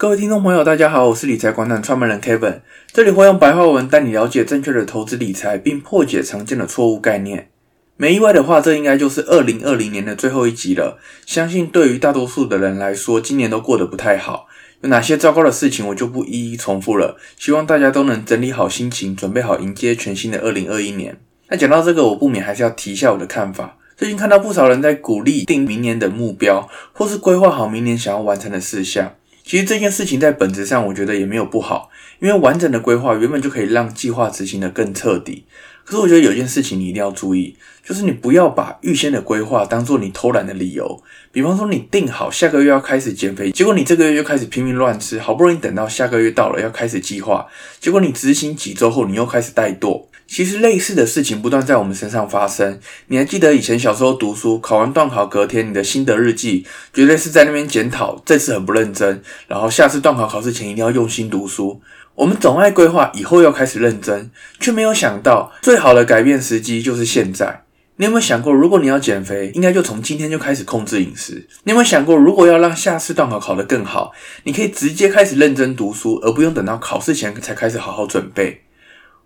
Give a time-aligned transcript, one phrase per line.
[0.00, 2.60] 各位听众朋友，大家好，我是理财广场创办人 Kevin，
[2.90, 7.50] 这里会用白话文带你了解正确的投资理财，并破解常见的错误概念。
[7.98, 10.98] 没意外的话，这应该就是二零二零年的最后一集了。
[11.26, 14.46] 相信对于大多数的人来说，今年都过得不太好。
[14.80, 17.18] 有哪些糟糕的事情，我就不一一重复了。
[17.36, 21.20] 希望大家都能整理好心情，准备好迎接全新的二零二一年。
[21.48, 23.76] 那讲到这个，我不免还是要提一下我的看法。
[23.98, 29.12] 最近看到不少人在鼓励定明年的目标，或是规划好明年想要完成的事项。
[29.50, 31.90] 其实这件事情在本质上，我觉得也没有不好，
[32.20, 35.44] 因为完整的规划原本就可以让计划执行得更彻底。
[35.82, 41.02] 可是我觉得有件事情你一定要注意，就是你不要把预先的规划当做你偷懒的理由。
[41.32, 47.48] 比方说，你定好下个月要开始减肥，结果你这个月就开始拼命乱吃，好不容易等到下个月到了要开始计划，
[47.80, 50.04] 结果你执行几周后，你又开始怠惰。
[50.30, 52.78] 其实类似的事情不断在我们身上发生。
[53.08, 61.82] 你还记得以前小时候读书，考完段考隔天，你的心得日记绝对是在那边检讨，这次很不认真，然后下次段考考试前一定要用心读书。
[62.14, 67.64] 我们总爱规划以后要开始认真，却没有想到最好的改变时机就是现在。
[67.96, 71.48] 你有没有想过，如果你要减肥，应该就从今天就开始控制饮食？
[71.64, 74.12] 你有没有想过，如果要让下次段考考得更好，
[74.44, 78.62] 你可以直接开始认真读书，而不用等到考试前才开始好好准备？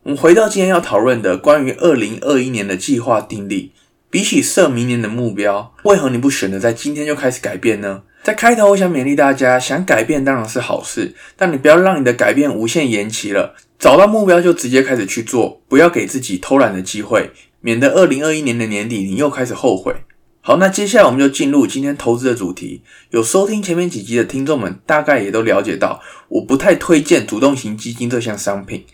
[0.04, 3.72] 我们回到今天要讨论的关于二零二一年的计划定力，
[4.10, 8.02] 比起设明年的目标，为何你不选择在今天就开始改变呢？
[8.22, 13.54] 在开头，我想勉励大家，想改变当然是好事，但你不要让你的改变无限延期了。
[13.78, 17.30] 找到目标就直接开始去做，不要给自己偷懒的机会，
[17.62, 19.94] 免得二零二一年的年底你又开始后悔。
[20.42, 22.82] 好，那接下来我们就进入今天投资的主题。
[23.08, 28.84] 有收听前面几集的听众们，大概也都了解到，我不太推荐主动型基金这项商品。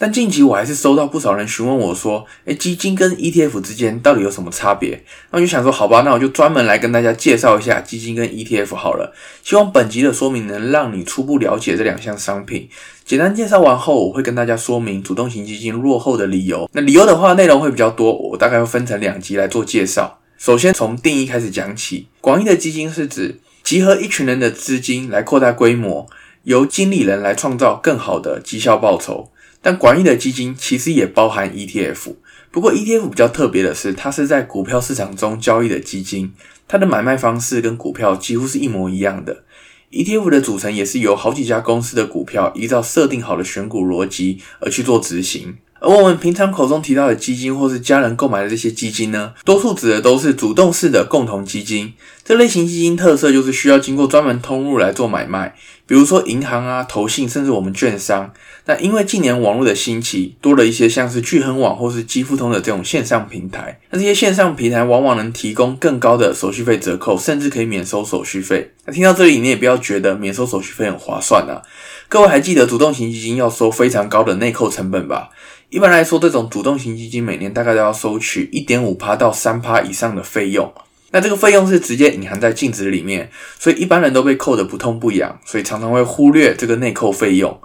[0.00, 9.12] 但近期我还是收到不少人询问我说：“诶，基金跟 ETF 之间到底有什么差别？”那我就想说：“好吧，那我就专门来跟大家介绍一下基金跟 ETF 好了。
[9.42, 12.68] 希望本集的说明能让你初步了解这两项商品。
[13.04, 16.70] 简单介绍完后，我会跟大家说明主动型基金落后的理由。
[16.72, 20.20] 那理由的话，内容会比较多，我大概会分成两集来做介绍。
[20.38, 26.06] 首先从定义开始讲起，广义的基金是指集合一群人的资金来扩大规模，
[26.44, 29.32] 由经理人来创造更好的绩效报酬。
[29.60, 32.14] 但广义的基金其实也包含 ETF，
[32.50, 36.32] 不过 ETF 比较特别的是，它是在股票市场中交易的基金，
[36.66, 39.44] 它的买卖方式跟股票几乎是一模一样的。
[39.90, 45.56] ETF 的组成也是由好几家公司的股票依照设定好的选股逻辑而去做执行。
[45.80, 51.92] 而我们平常口中提到的基金，或是家人购买的这些基金呢，多数指的都是主动式的共同基金。
[52.24, 55.54] 这类型基金特色就是需要经过专门通路来做买卖，
[55.86, 58.30] 比如说银行啊、投信，甚至我们券商。
[58.66, 63.80] 那因为近年网络的兴起，多了一些像是巨亨网或是基富通的这种线上平台。
[63.90, 68.72] 那这些线上平台往往能提供更高的手续费折扣，甚至可以免收手续费。
[68.84, 71.62] 那听到这里，你也不要觉得免收手续费很划算啊。
[72.10, 75.30] 各位还记得主动型基金要收非常高的内扣成本吧？
[75.70, 80.72] 一般来说，这种主动型基金每年大概都要收取一点五趴到三趴以上的费用。
[81.10, 87.60] 那这个费用是直接隐含在净值里面，所以一般人都被扣得不痛不痒，所以常常会忽略这个内扣费用。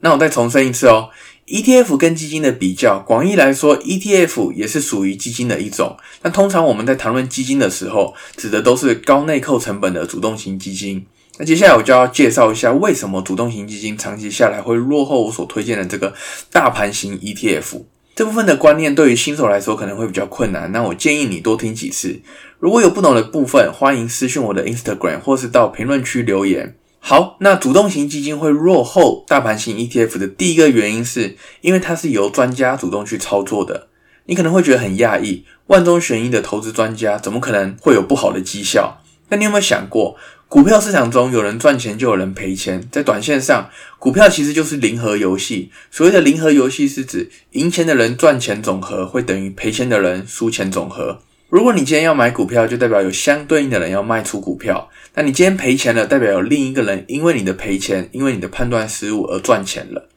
[0.00, 1.10] 那我再重申一次哦
[1.46, 5.96] ，ETF 跟基金的比较，广义来说，ETF 也是属于基金的一种。
[6.22, 11.06] 但通常我们在谈论基金的时候，指的都是高内扣成本的主动型基金。
[11.38, 16.14] 那接下来我就要介绍一下，为什么主动型基金长期下来会落后我所推荐的这个
[16.52, 17.82] 大盘型 ETF。
[18.14, 22.20] 这部分的观念对于新手来说可能会比较困难，那我建议你多听几次。
[22.60, 26.76] 如果有不懂的部分，欢迎私讯我的 Instagram 或是到评论区留言。
[27.00, 33.88] 好，那主动型基金会落后大盘型 ETF 的第一个原因是，因为它是由专家主动去操作的。
[34.26, 39.00] 你可能会觉得很讶异，万中选一的投资专家怎么可能会有不好的绩效？
[39.28, 40.16] 那你有没有想过？
[40.48, 43.68] 股票市场中有人赚钱就有人赔钱，在短线上，
[43.98, 45.72] 股票其实就是零和游戏。
[45.90, 51.20] 所谓的零和游戏是指赢钱的人赚钱总和会等于赔钱的人输钱总和。
[51.48, 54.88] 如果你今天要买股票，就代表有相对应的人要卖出股票。
[55.14, 60.08] 那你今天赔钱了，代表有另一个人因为你的赔钱，因为你的判断失误而赚钱了。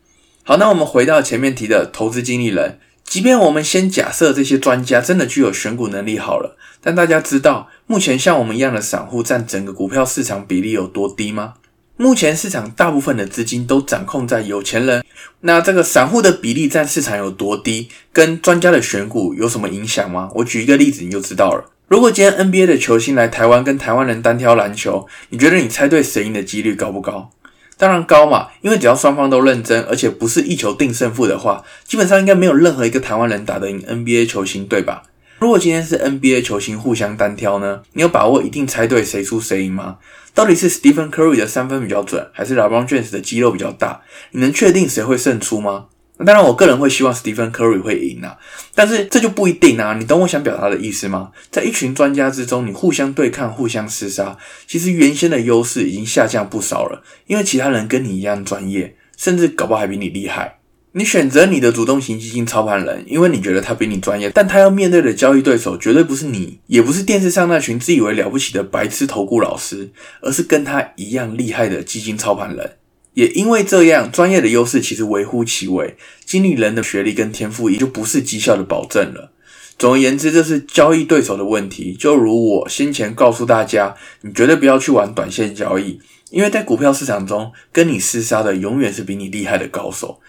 [0.43, 2.79] 好，那我们回到前面提的投资经理人。
[3.07, 11.53] 即便我们先假设这些专家真的具有选股能力好了，但大家知道目前像我们一样的散户占整个股票市场比例有多低吗？
[11.95, 15.03] 目前市场大部分的资金都掌控在有钱人，
[15.39, 20.29] 那这个散户的比例占市场有多低，跟专家的选股有什么影响吗？
[20.35, 21.71] 我举一个例子你就知道了。
[21.87, 27.31] 如果今天 NBA 的球星来台湾跟台湾人单挑篮球，你觉得你猜对谁赢的几率高不高？
[27.77, 35.03] 当然高嘛，因为只要双方都认真，而且不是一球定胜负的话，基本上应该没有任何一个台湾人打得赢 NBA 球星，对吧？
[35.39, 39.97] 如果今天是 NBA 球星互相单挑呢，你有把握一定猜对谁输谁赢吗？
[40.33, 44.01] 到底是 Stephen Curry 的三分比较准，还是 LeBron James 的肌肉比较大？
[44.31, 45.85] 你能确定谁会胜出吗？
[46.19, 48.37] 那当然，我个人会希望 Stephen Curry 会赢啊，
[48.73, 49.93] 但是这就不一定啊。
[49.93, 51.31] 你懂我想表达的意思吗？
[51.51, 54.35] 在一群专家之中，你互相对抗、互相厮杀，
[54.65, 60.57] 其实原先的优势已经下降不少了，因为其他人跟你一样专业，甚至搞不好还比你厉害。
[60.93, 69.91] 你选择你的主动型基金操盘人，因为你觉得他比你专业，但他要面对的交易对手绝对不是你，也不是电视上那群自以为了不起的白痴投顾老师，
[70.21, 72.77] 而是跟他一样厉害的基金操盘人。
[73.17, 79.31] 也因为这样，专业的优势其实微乎其微，经理人的学历跟天赋也就不是绩效的保证了。
[79.79, 81.95] 总而言之，这是交易对手的问题。
[81.99, 85.99] 就如我先前告诉大家，你绝对不要去玩短线交易，
[86.29, 90.19] 因为在股票市场中，跟你厮杀的永远是比你厉害的高手。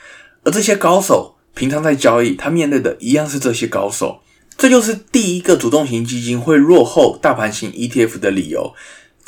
[0.45, 4.23] 而这些高手平常在交易，他面对的一样是这些高手。
[4.57, 8.73] 这就是第一个主动型基金会落后大盘型 ETF 的理由。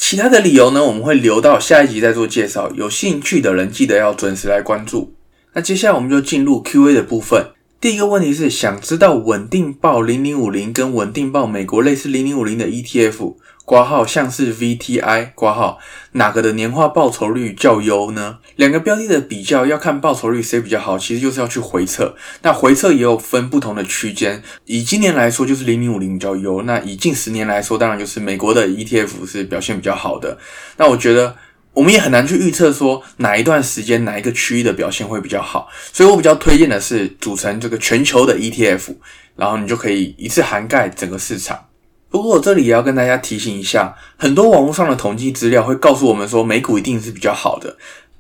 [0.03, 2.73] 其他的理由呢，我们会留到下一集再做介绍。
[2.75, 5.13] 有兴趣的人记得要准时来关注。
[5.53, 7.51] 那接下来我们就进入 Q&A 的部分。
[7.79, 13.35] 第一个问题是想知道稳定报零零五零跟稳定报美国类似零零五零的 ETF。
[13.71, 15.79] 括号像是 VTI 括号
[16.15, 18.39] 哪个的年化报酬率较优呢？
[18.57, 22.17] 两个标的的比较要看报酬率谁比较好，其实就是要去回测。
[22.43, 26.63] 那回测也有分不同的区间，以今年来说就是零零五零比较优。
[26.63, 30.37] 那以近十年来说，当然就是美国的 ETF 是表现比较好的。
[30.77, 31.37] 那我觉得
[31.73, 38.97] 我们也很难去预测说哪一段时间哪一个区域的表现会比较好，所以我比较推荐的是组成这个全球的 ETF，
[39.37, 41.67] 然后你就可以一次涵盖整个市场。
[42.11, 47.77] 不过我这里也要跟大家提醒一下，很多网络上的统计资料会告诉我们说美股一定是比较好的。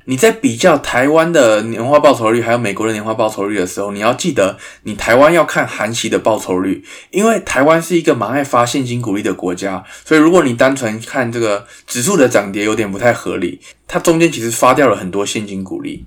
[0.07, 16.05] 你在比较台湾的年化报酬率还有美国的年化报酬率的时候，你要记得你台湾要看含息的报酬率，因为台湾是一个蛮爱发现金股利的国家，所以如果你单纯看这个指数的涨跌有点不太合理，它中间其实发掉了很多现金股利。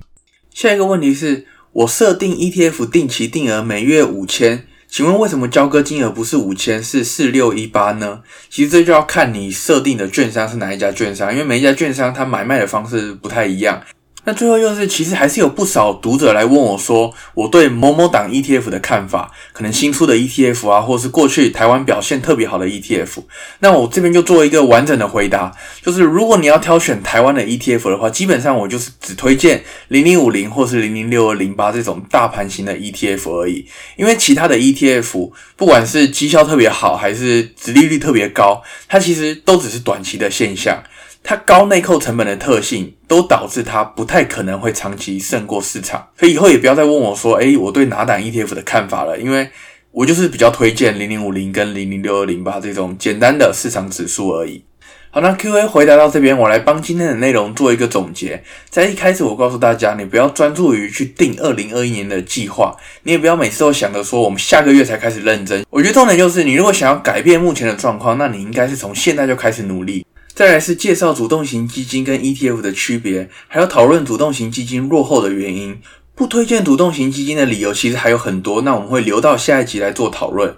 [0.53, 4.67] 下一个问题是我设定 ETF 定期定额每月五千。
[4.93, 8.21] 请问为什么交割金额不是五千，是四六一八呢？
[8.47, 13.81] 其实这就要看你设定的券商是哪一家券商，因为每一家券商它买卖的方式不太一样。
[14.25, 23.23] 那最后又是，其实还是有不少读者来问我说，我对某某档 ETF 的看法，可能新出的 ETF 啊，或是过去台湾表现特别好的 ETF。
[23.59, 33.67] 那我这边就做一个完整的回答，就是如果你要挑选台湾的 ETF 的话，基本上我就是只推荐零零五零或是零零六二零八这种大盘型的 ETF 而已，
[33.97, 40.81] 因为其他的 ETF 不管是绩效特别好，还是殖利率特别高，它其实都只是短期的现象。
[41.23, 46.09] 它高内扣成本的特性，都导致它不太可能会长期胜过市场。
[46.19, 49.49] 所以以后也不要再问我说，诶，我对哪档 ETF 的看法了，因为
[49.91, 54.65] 我就是比较推荐零零五零跟零零六二零八这种简单的市场指数而已。
[55.11, 58.43] 好，那 Q&A 回答到这边，我来帮今天的内容做一个总结。
[58.69, 65.63] 在一开始，我告诉大家，你不要专注于去定二零二一年的计划，你也不要每次都想着说我们下个月才开始认真。
[65.69, 70.03] 我觉得重点就是，你如果想要改变目前的状况，那你应该是从现在就开始努力。
[70.33, 75.79] 再来是介绍主动型基金跟 ETF 的区别，还有讨论主动型基金落后的原因。
[76.15, 80.55] 不推荐主动型基金的理由其实还有很多，那我们会留到下一集来做讨论。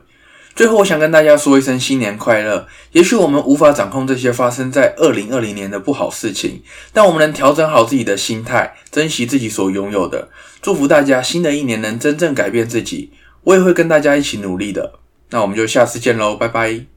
[0.55, 2.67] 最后，我想跟大家说一声新年快乐。
[2.93, 6.61] 也许我们无法掌控这些发生在2020年的不好事情，
[6.93, 10.29] 但我们能调整好自己的心态，珍惜自己所拥有的。
[10.61, 13.11] 祝福大家新的一年能真正改变自己。
[13.43, 14.93] 我也会跟大家一起努力的。
[15.31, 16.94] 那我们就下次见喽，拜拜。